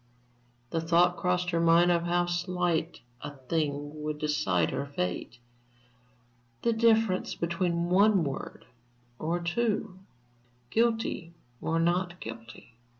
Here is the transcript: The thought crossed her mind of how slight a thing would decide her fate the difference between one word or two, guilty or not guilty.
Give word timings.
The 0.71 0.81
thought 0.81 1.15
crossed 1.15 1.51
her 1.51 1.59
mind 1.59 1.91
of 1.91 2.05
how 2.05 2.25
slight 2.25 3.01
a 3.21 3.35
thing 3.37 4.01
would 4.01 4.17
decide 4.17 4.71
her 4.71 4.87
fate 4.87 5.37
the 6.63 6.73
difference 6.73 7.35
between 7.35 7.87
one 7.89 8.23
word 8.23 8.65
or 9.19 9.39
two, 9.39 9.99
guilty 10.71 11.33
or 11.61 11.79
not 11.79 12.19
guilty. 12.19 12.73